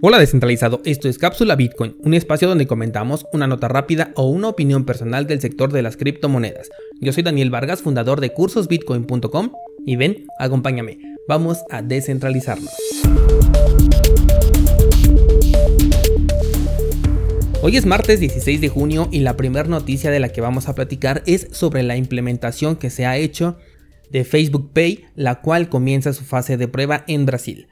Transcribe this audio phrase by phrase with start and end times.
[0.00, 4.46] Hola descentralizado, esto es Cápsula Bitcoin, un espacio donde comentamos una nota rápida o una
[4.46, 6.68] opinión personal del sector de las criptomonedas.
[7.00, 9.50] Yo soy Daniel Vargas, fundador de cursosbitcoin.com
[9.84, 12.70] y ven, acompáñame, vamos a descentralizarnos.
[17.60, 20.76] Hoy es martes 16 de junio y la primera noticia de la que vamos a
[20.76, 23.58] platicar es sobre la implementación que se ha hecho
[24.12, 27.67] de Facebook Pay, la cual comienza su fase de prueba en Brasil.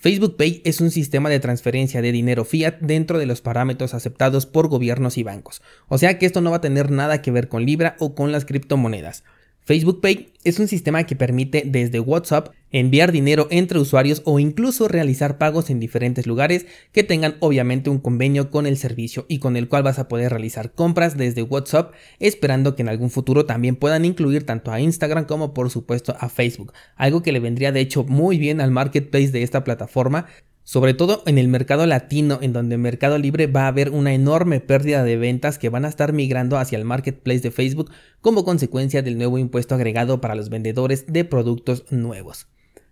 [0.00, 4.46] Facebook Pay es un sistema de transferencia de dinero fiat dentro de los parámetros aceptados
[4.46, 7.48] por gobiernos y bancos, o sea que esto no va a tener nada que ver
[7.48, 9.24] con Libra o con las criptomonedas.
[9.68, 14.88] Facebook Pay es un sistema que permite desde WhatsApp enviar dinero entre usuarios o incluso
[14.88, 19.58] realizar pagos en diferentes lugares que tengan obviamente un convenio con el servicio y con
[19.58, 23.76] el cual vas a poder realizar compras desde WhatsApp esperando que en algún futuro también
[23.76, 27.80] puedan incluir tanto a Instagram como por supuesto a Facebook, algo que le vendría de
[27.80, 30.28] hecho muy bien al marketplace de esta plataforma
[30.68, 34.60] sobre todo en el mercado latino, en donde Mercado Libre va a haber una enorme
[34.60, 39.00] pérdida de ventas que van a estar migrando hacia el marketplace de Facebook como consecuencia
[39.00, 42.48] del nuevo impuesto agregado para los vendedores de productos nuevos.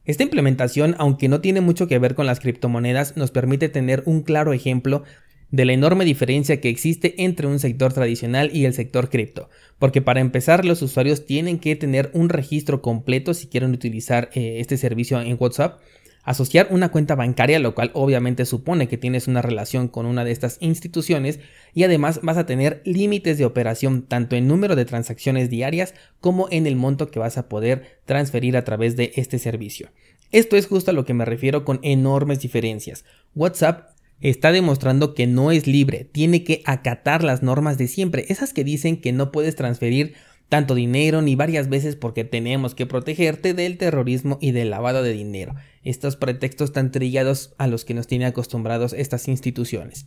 [0.06, 4.22] Esta implementación, aunque no tiene mucho que ver con las criptomonedas, nos permite tener un
[4.22, 5.02] claro ejemplo
[5.50, 10.00] de la enorme diferencia que existe entre un sector tradicional y el sector cripto, porque
[10.00, 14.78] para empezar los usuarios tienen que tener un registro completo si quieren utilizar eh, este
[14.78, 15.78] servicio en WhatsApp
[16.26, 20.32] Asociar una cuenta bancaria, lo cual obviamente supone que tienes una relación con una de
[20.32, 21.38] estas instituciones
[21.72, 26.48] y además vas a tener límites de operación tanto en número de transacciones diarias como
[26.50, 29.90] en el monto que vas a poder transferir a través de este servicio.
[30.32, 33.04] Esto es justo a lo que me refiero con enormes diferencias.
[33.36, 38.52] WhatsApp está demostrando que no es libre, tiene que acatar las normas de siempre, esas
[38.52, 40.14] que dicen que no puedes transferir
[40.48, 45.12] tanto dinero ni varias veces porque tenemos que protegerte del terrorismo y del lavado de
[45.12, 45.54] dinero.
[45.82, 50.06] Estos pretextos tan trillados a los que nos tienen acostumbrados estas instituciones.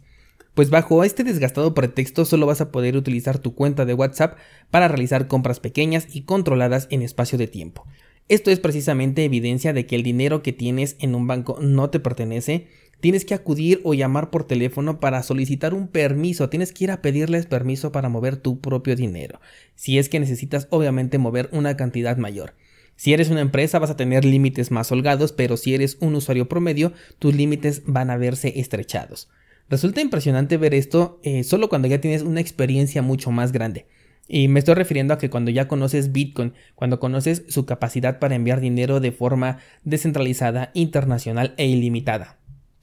[0.53, 4.37] Pues bajo este desgastado pretexto solo vas a poder utilizar tu cuenta de WhatsApp
[4.71, 7.85] para realizar compras pequeñas y controladas en espacio de tiempo.
[8.29, 11.99] Esto es precisamente evidencia de que el dinero que tienes en un banco no te
[11.99, 12.67] pertenece
[12.99, 17.01] tienes que acudir o llamar por teléfono para solicitar un permiso, tienes que ir a
[17.01, 19.39] pedirles permiso para mover tu propio dinero,
[19.73, 22.53] si es que necesitas obviamente mover una cantidad mayor.
[22.97, 26.49] Si eres una empresa vas a tener límites más holgados, pero si eres un usuario
[26.49, 29.29] promedio, tus límites van a verse estrechados.
[29.69, 33.85] Resulta impresionante ver esto eh, solo cuando ya tienes una experiencia mucho más grande.
[34.29, 38.35] Y me estoy refiriendo a que cuando ya conoces Bitcoin, cuando conoces su capacidad para
[38.35, 42.37] enviar dinero de forma descentralizada, internacional e ilimitada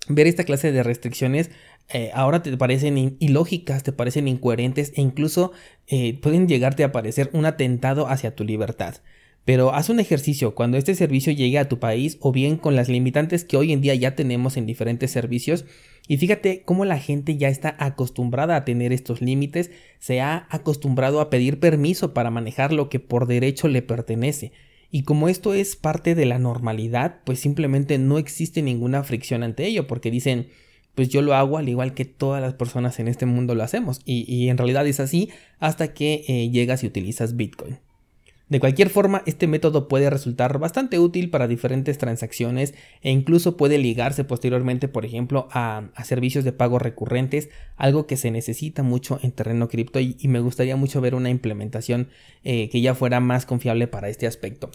[0.09, 1.51] ver esta clase de restricciones
[1.89, 5.53] eh, ahora te parecen ilógicas, te parecen incoherentes e incluso
[5.87, 8.97] eh, pueden llegarte a parecer un atentado hacia tu libertad.
[9.47, 12.89] Pero haz un ejercicio cuando este servicio llegue a tu país o bien con las
[12.89, 15.65] limitantes que hoy en día ya tenemos en diferentes servicios
[16.09, 19.71] y fíjate cómo la gente ya está acostumbrada a tener estos límites,
[20.01, 24.51] se ha acostumbrado a pedir permiso para manejar lo que por derecho le pertenece.
[24.91, 29.65] Y como esto es parte de la normalidad, pues simplemente no existe ninguna fricción ante
[29.65, 30.49] ello, porque dicen,
[30.97, 34.01] pues yo lo hago al igual que todas las personas en este mundo lo hacemos.
[34.05, 35.31] Y, en realidad es así
[35.61, 37.79] hasta que eh, llegas y utilizas Bitcoin.
[38.49, 43.77] De cualquier forma, este método puede resultar bastante útil para diferentes transacciones e incluso puede
[43.77, 49.33] ligarse posteriormente, por ejemplo, a, servicios de pago recurrentes, algo que se necesita mucho en
[49.33, 52.09] terreno cripto y, me gustaría mucho ver una implementación
[52.45, 54.71] eh, que ya fuera más confiable para este aspecto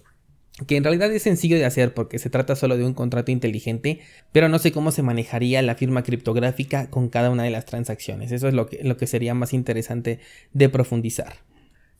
[0.68, 4.00] que en realidad es sencillo de hacer porque se trata solo de un contrato inteligente,
[4.32, 8.32] pero no sé cómo se manejaría la firma criptográfica con cada una de las transacciones.
[8.32, 10.20] Eso es lo que, lo que sería más interesante
[10.54, 11.34] de profundizar.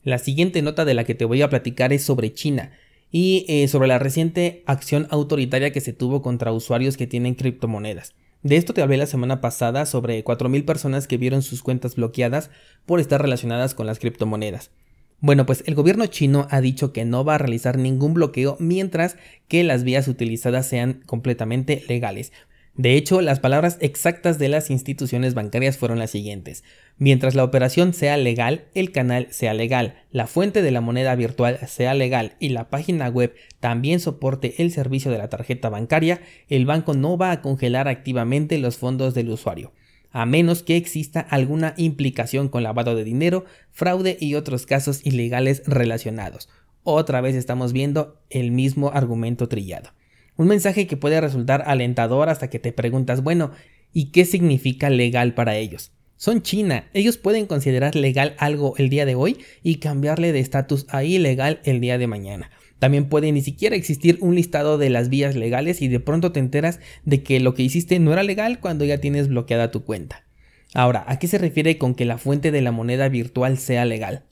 [0.04, 2.72] La siguiente nota de la que te voy a platicar es sobre China
[3.12, 8.16] y eh, sobre la reciente acción autoritaria que se tuvo contra usuarios que tienen criptomonedas.
[8.42, 12.50] De esto te hablé la semana pasada sobre 4.000 personas que vieron sus cuentas bloqueadas
[12.88, 14.72] por estar relacionadas con las criptomonedas.
[15.20, 19.18] Bueno, pues el gobierno chino ha dicho que no va a realizar ningún bloqueo mientras
[19.48, 22.32] que las vías utilizadas sean completamente legales.
[22.76, 26.64] De hecho, las palabras exactas de las instituciones bancarias fueron las siguientes.
[26.98, 31.60] Mientras la operación sea legal, el canal sea legal, la fuente de la moneda virtual
[31.68, 36.66] sea legal y la página web también soporte el servicio de la tarjeta bancaria, el
[36.66, 39.74] banco no va a congelar activamente los fondos del usuario
[40.12, 45.64] a menos que exista alguna implicación con lavado de dinero, fraude y otros casos ilegales
[45.66, 46.50] relacionados.
[46.84, 49.92] Otra vez estamos viendo el mismo argumento trillado.
[50.42, 53.52] Un mensaje que puede resultar alentador hasta que te preguntas, bueno,
[53.94, 55.92] ¿y qué significa legal para ellos?
[56.18, 60.88] Son China, ellos pueden considerar legal algo el día de hoy y cambiarle de estatus
[60.90, 62.50] a ilegal el día de mañana.
[62.80, 66.40] También puede ni siquiera existir un listado de las vías legales y de pronto te
[66.40, 70.26] enteras de que lo que hiciste no era legal cuando ya tienes bloqueada tu cuenta.
[70.74, 74.24] Ahora, ¿a qué se refiere con que la fuente de la moneda virtual sea legal?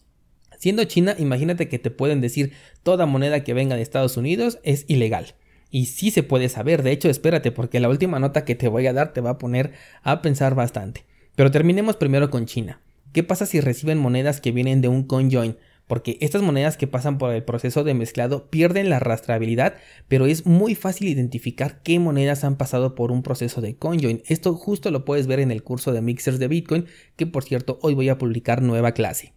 [0.57, 4.85] Siendo China, imagínate que te pueden decir toda moneda que venga de Estados Unidos es
[4.87, 5.35] ilegal.
[5.69, 8.87] Y sí se puede saber, de hecho espérate porque la última nota que te voy
[8.87, 9.73] a dar te va a poner
[10.03, 11.05] a pensar bastante.
[11.35, 12.81] Pero terminemos primero con China.
[13.13, 15.55] ¿Qué pasa si reciben monedas que vienen de un conjoin?
[15.89, 19.73] porque estas monedas que pasan por el proceso de mezclado pierden la rastreabilidad,
[20.07, 24.21] pero es muy fácil identificar qué monedas han pasado por un proceso de conjoin.
[24.27, 27.79] Esto justo lo puedes ver en el curso de mixers de Bitcoin, que por cierto
[27.81, 29.33] hoy voy a publicar nueva clase.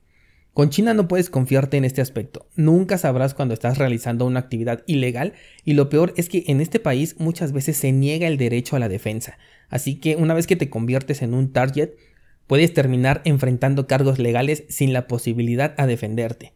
[0.54, 2.46] Con China no puedes confiarte en este aspecto.
[2.56, 5.32] Nunca sabrás cuando estás realizando una actividad ilegal
[5.64, 8.78] y lo peor es que en este país muchas veces se niega el derecho a
[8.78, 9.38] la defensa.
[9.70, 11.92] Así que una vez que te conviertes en un target,
[12.46, 16.52] puedes terminar enfrentando cargos legales sin la posibilidad a defenderte.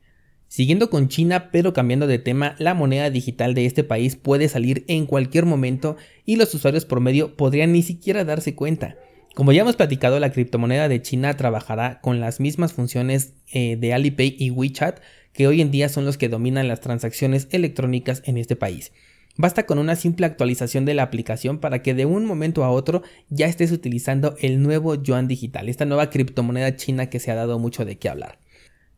[0.48, 4.84] Siguiendo con China, pero cambiando de tema, la moneda digital de este país puede salir
[4.88, 5.96] en cualquier momento
[6.26, 8.96] y los usuarios promedio podrían ni siquiera darse cuenta.
[9.36, 13.92] Como ya hemos platicado, la criptomoneda de China trabajará con las mismas funciones eh, de
[13.92, 15.00] Alipay y WeChat,
[15.34, 18.92] que hoy en día son los que dominan las transacciones electrónicas en este país.
[19.36, 23.02] Basta con una simple actualización de la aplicación para que de un momento a otro
[23.28, 27.58] ya estés utilizando el nuevo yuan digital, esta nueva criptomoneda china que se ha dado
[27.58, 28.38] mucho de qué hablar.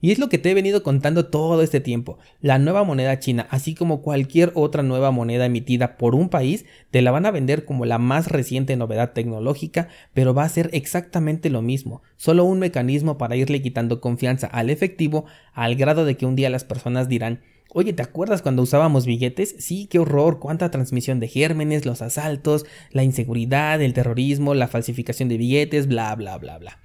[0.01, 2.19] Y es lo que te he venido contando todo este tiempo.
[2.41, 7.03] La nueva moneda china, así como cualquier otra nueva moneda emitida por un país, te
[7.03, 11.51] la van a vender como la más reciente novedad tecnológica, pero va a ser exactamente
[11.51, 16.27] lo mismo, solo un mecanismo para irle quitando confianza al efectivo al grado de que
[16.27, 17.41] un día las personas dirán,
[17.71, 19.57] Oye, ¿te acuerdas cuando usábamos billetes?
[19.59, 25.29] Sí, qué horror, cuánta transmisión de gérmenes, los asaltos, la inseguridad, el terrorismo, la falsificación
[25.29, 26.81] de billetes, bla, bla, bla, bla.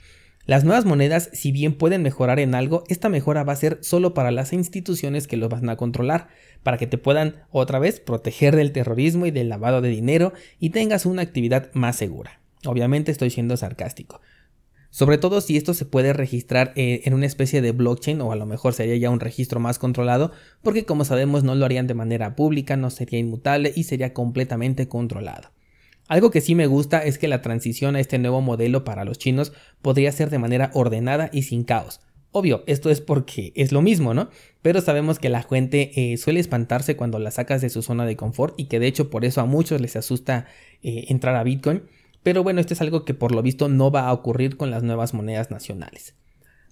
[0.46, 4.14] Las nuevas monedas, si bien pueden mejorar en algo, esta mejora va a ser solo
[4.14, 6.28] para las instituciones que lo van a controlar,
[6.64, 10.72] para que te puedan otra vez proteger del terrorismo y del lavado de dinero y
[10.72, 12.42] tengas una actividad más segura.
[12.66, 14.20] Obviamente estoy siendo sarcástico.
[14.90, 18.36] Sobre todo si esto se puede registrar eh, en una especie de blockchain o a
[18.36, 21.94] lo mejor sería ya un registro más controlado, porque como sabemos no lo harían de
[21.94, 25.52] manera pública, no sería inmutable y sería completamente controlado.
[26.08, 29.18] Algo que sí me gusta es que la transición a este nuevo modelo para los
[29.18, 32.02] chinos podría ser de manera ordenada y sin caos.
[32.32, 34.30] Obvio, esto es porque es lo mismo, ¿no?
[34.62, 38.16] Pero sabemos que la gente eh, suele espantarse cuando la sacas de su zona de
[38.16, 40.48] confort y que de hecho por eso a muchos les asusta
[40.82, 41.84] eh, entrar a Bitcoin.
[42.24, 44.82] Pero bueno, esto es algo que por lo visto no va a ocurrir con las
[44.82, 46.16] nuevas monedas nacionales.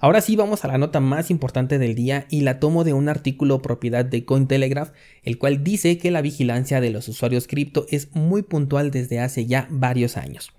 [0.03, 3.07] Ahora sí vamos a la nota más importante del día y la tomo de un
[3.07, 8.09] artículo propiedad de Cointelegraph, el cual dice que la vigilancia de los usuarios cripto es
[8.15, 10.53] muy puntual desde hace ya varios años.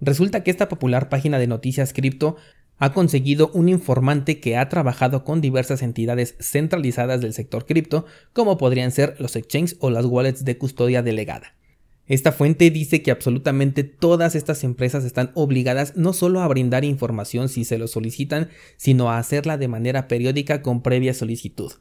[0.00, 2.36] Resulta que esta popular página de noticias cripto
[2.78, 8.56] ha conseguido un informante que ha trabajado con diversas entidades centralizadas del sector cripto, como
[8.56, 11.52] podrían ser los exchanges o las wallets de custodia delegada.
[12.08, 17.48] Esta fuente dice que absolutamente todas estas empresas están obligadas no solo a brindar información
[17.48, 21.72] si se lo solicitan, sino a hacerla de manera periódica con previa solicitud.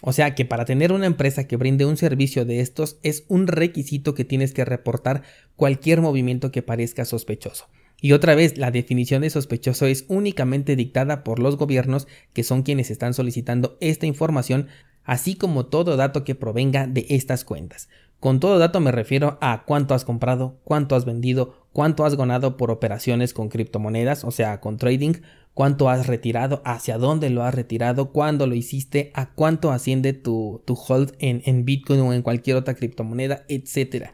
[0.00, 3.48] O sea que para tener una empresa que brinde un servicio de estos es un
[3.48, 5.22] requisito que tienes que reportar
[5.56, 7.68] cualquier movimiento que parezca sospechoso.
[8.00, 12.62] Y otra vez, la definición de sospechoso es únicamente dictada por los gobiernos que son
[12.62, 14.66] quienes están solicitando esta información,
[15.04, 17.88] así como todo dato que provenga de estas cuentas.
[18.22, 22.56] Con todo dato me refiero a cuánto has comprado, cuánto has vendido, cuánto has ganado
[22.56, 25.14] por operaciones con criptomonedas, o sea, con trading,
[25.54, 30.62] cuánto has retirado, hacia dónde lo has retirado, cuándo lo hiciste, a cuánto asciende tu,
[30.66, 34.12] tu hold en, en Bitcoin o en cualquier otra criptomoneda, etcétera.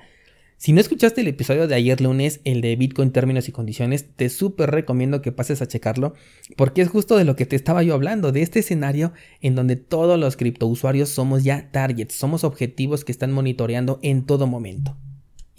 [0.60, 4.28] Si no escuchaste el episodio de ayer lunes, el de Bitcoin términos y condiciones, te
[4.28, 6.14] súper recomiendo que pases a checarlo,
[6.56, 9.76] porque es justo de lo que te estaba yo hablando, de este escenario en donde
[9.76, 14.96] todos los criptousuarios somos ya targets, somos objetivos que están monitoreando en todo momento.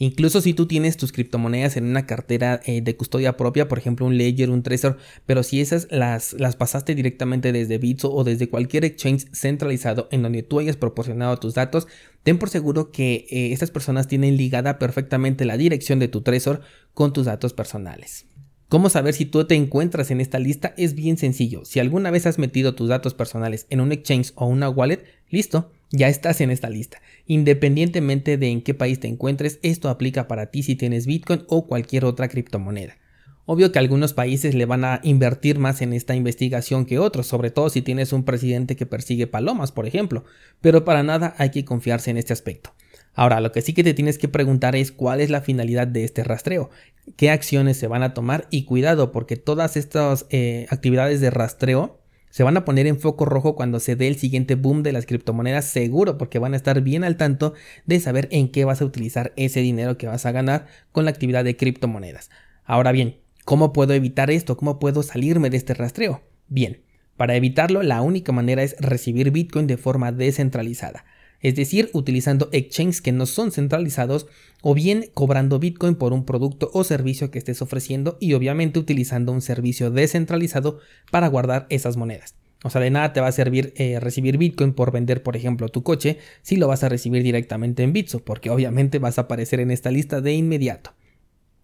[0.01, 4.06] Incluso si tú tienes tus criptomonedas en una cartera eh, de custodia propia, por ejemplo
[4.06, 8.48] un Ledger, un Trezor, pero si esas las, las pasaste directamente desde Bitso o desde
[8.48, 11.88] cualquier exchange centralizado en donde tú hayas proporcionado tus datos,
[12.24, 16.62] ten por seguro que eh, estas personas tienen ligada perfectamente la dirección de tu Trezor
[16.94, 18.28] con tus datos personales.
[18.69, 20.75] ¿Cómo saber si tú te encuentras en esta lista?
[20.77, 21.65] Es bien sencillo.
[21.65, 25.71] Si alguna vez has metido tus datos personales en un exchange o una wallet, listo,
[25.89, 27.01] ya estás en esta lista.
[27.25, 31.65] Independientemente de en qué país te encuentres, esto aplica para ti si tienes Bitcoin o
[31.65, 32.99] cualquier otra criptomoneda.
[33.47, 37.49] Obvio que algunos países le van a invertir más en esta investigación que otros, sobre
[37.49, 40.25] todo si tienes un presidente que persigue palomas, por ejemplo,
[40.61, 42.75] pero para nada hay que confiarse en este aspecto.
[43.13, 46.04] Ahora, lo que sí que te tienes que preguntar es cuál es la finalidad de
[46.04, 46.70] este rastreo,
[47.16, 52.00] qué acciones se van a tomar y cuidado porque todas estas eh, actividades de rastreo
[52.30, 55.08] se van a poner en foco rojo cuando se dé el siguiente boom de las
[55.08, 57.54] criptomonedas seguro porque van a estar bien al tanto
[57.86, 61.12] de saber en qué vas a utilizar ese dinero que vas a ganar con la
[61.12, 62.30] actividad de criptomonedas.
[62.63, 64.58] Ahora bien, ¿cómo puedo evitar esto?
[64.58, 66.22] ¿Cómo puedo salirme de este rastreo?
[66.48, 66.84] Bien,
[67.18, 71.06] para evitarlo la única manera es recibir Bitcoin de forma descentralizada
[71.41, 74.27] es decir, utilizando exchanges que no son centralizados
[74.62, 79.31] o bien cobrando Bitcoin por un producto o servicio que estés ofreciendo y obviamente utilizando
[79.31, 80.79] un servicio descentralizado
[81.12, 82.36] para guardar esas monedas.
[82.63, 85.69] O sea, de nada te va a servir eh, recibir Bitcoin por vender, por ejemplo,
[85.69, 89.62] tu coche si lo vas a recibir directamente en Bitso, porque obviamente vas a aparecer
[89.62, 90.93] en esta lista de inmediato.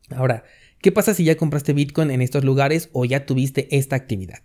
[0.09, 0.45] Ahora,
[0.79, 4.39] ¿qué pasa si ya compraste Bitcoin en estos lugares o ya tuviste esta actividad?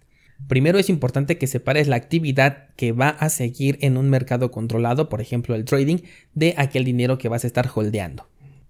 [0.48, 5.08] Primero es importante que separes la actividad que va a seguir en un mercado controlado,
[5.08, 5.98] por ejemplo el trading,
[6.34, 8.26] de aquel dinero que vas a estar holdeando.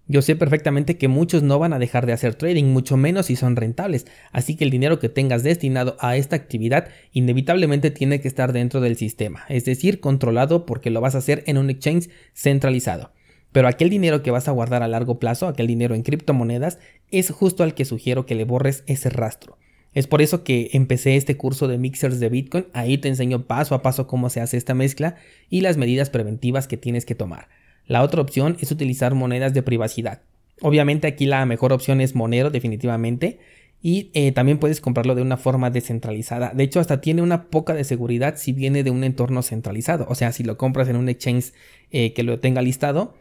[0.07, 3.37] Yo sé perfectamente que muchos no van a dejar de hacer trading, mucho menos si
[3.37, 8.27] son rentables, así que el dinero que tengas destinado a esta actividad inevitablemente tiene que
[8.27, 12.11] estar dentro del sistema, es decir, controlado porque lo vas a hacer en un exchange
[12.35, 13.13] centralizado.
[13.53, 16.81] Pero aquel dinero que vas a guardar a largo plazo, aquel dinero en criptomonedas,
[17.13, 19.59] es justo al que sugiero que le borres ese rastro.
[19.93, 22.67] Es por eso que empecé este curso de mixers de Bitcoin.
[22.73, 25.17] Ahí te enseño paso a paso cómo se hace esta mezcla
[25.49, 27.49] y las medidas preventivas que tienes que tomar.
[27.87, 30.23] La otra opción es utilizar monedas de privacidad.
[30.61, 33.41] Obviamente aquí la mejor opción es Monero definitivamente
[33.83, 36.53] y eh, también puedes comprarlo de una forma descentralizada.
[36.55, 40.07] De hecho hasta tiene una poca de seguridad si viene de un entorno centralizado.
[40.09, 41.53] O sea, si lo compras en un exchange
[41.91, 43.15] eh, que lo tenga listado,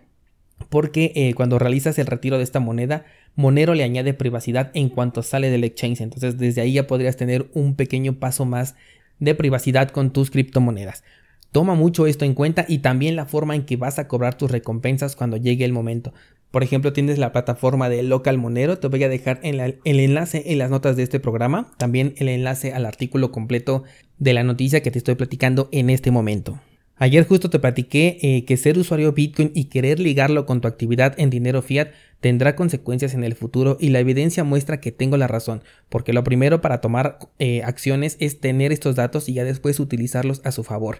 [0.69, 5.23] porque eh, cuando realizas el retiro de esta moneda, Monero le añade privacidad en cuanto
[5.23, 6.01] sale del exchange.
[6.01, 8.75] Entonces desde ahí ya podrías tener un pequeño paso más
[9.19, 11.03] de privacidad con tus criptomonedas.
[11.51, 14.51] Toma mucho esto en cuenta y también la forma en que vas a cobrar tus
[14.51, 16.13] recompensas cuando llegue el momento.
[16.51, 20.57] Por ejemplo, tienes la plataforma de Local Monero, te voy a dejar el enlace en
[20.57, 23.83] las notas de este programa, también el enlace al artículo completo
[24.17, 26.59] de la noticia que te estoy platicando en este momento.
[27.01, 31.17] Ayer justo te platiqué eh, que ser usuario Bitcoin y querer ligarlo con tu actividad
[31.17, 35.27] en dinero fiat tendrá consecuencias en el futuro y la evidencia muestra que tengo la
[35.27, 39.79] razón, porque lo primero para tomar eh, acciones es tener estos datos y ya después
[39.79, 40.97] utilizarlos a su favor.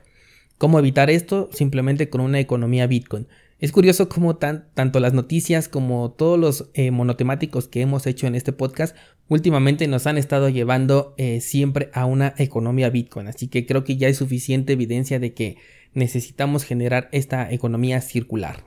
[0.58, 1.50] ¿Cómo evitar esto?
[1.51, 3.27] Simplemente con una economía Bitcoin.
[3.60, 8.36] Es curioso cómo tanto las noticias como todos los eh, monotemáticos que hemos hecho en
[8.36, 8.96] este podcast
[9.27, 13.27] últimamente nos han estado llevando siempre a una economía Bitcoin.
[13.27, 15.58] Así que creo que ya hay suficiente evidencia de que
[15.93, 18.63] necesitamos generar esta economía circular.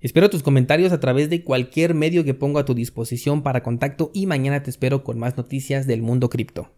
[0.00, 4.10] Espero tus comentarios a través de cualquier medio que pongo a tu disposición para contacto
[4.14, 6.68] y mañana te espero con más noticias del mundo cripto.